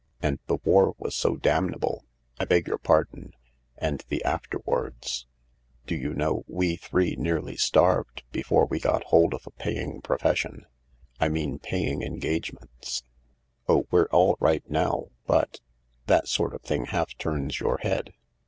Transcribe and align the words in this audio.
And 0.19 0.39
the 0.47 0.57
war 0.63 0.95
was 0.97 1.13
so 1.13 1.35
damnable— 1.35 2.05
I 2.39 2.45
beg 2.45 2.65
your 2.65 2.79
pardon. 2.79 3.35
And 3.77 4.03
the 4.09 4.23
afterwards. 4.23 5.27
Do 5.85 5.93
you 5.93 6.15
know, 6.15 6.43
we 6.47 6.75
three 6.75 7.15
nearly 7.15 7.55
starved 7.55 8.23
before 8.31 8.65
we 8.65 8.79
got 8.79 9.03
hold 9.03 9.35
of 9.35 9.45
a 9.45 9.51
paying 9.51 10.01
profession'— 10.01 10.65
I 11.21 11.29
mean 11.29 11.59
paying 11.59 12.01
ergage 12.01 12.51
ments? 12.51 13.03
Oh, 13.69 13.85
we're 13.91 14.09
all 14.11 14.37
right 14.39 14.67
now, 14.67 15.09
but— 15.27 15.59
that 16.07 16.27
sort 16.27 16.55
of 16.55 16.63
thing 16.63 16.85
half 16.85 17.13
turns 17.19 17.59
your 17.59 17.77
head. 17.83 18.11